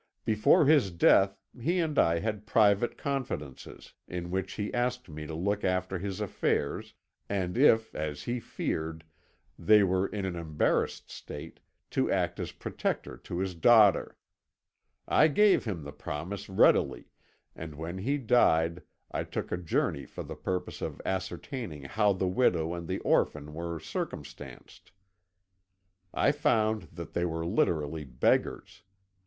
[0.25, 5.35] Before his death he and I had private confidences, in which he asked me to
[5.35, 6.95] look after his affairs,
[7.29, 9.03] and if, as he feared,
[9.59, 11.59] they were in an embarrassed state,
[11.91, 14.17] to act as protector to his daughter.
[15.07, 17.11] I gave him the promise readily,
[17.55, 18.81] and, when he died,
[19.11, 23.53] I took a journey for the purpose of ascertaining how the widow and the orphan
[23.53, 24.91] were circumstanced.
[26.11, 28.81] I found that they were literally beggars.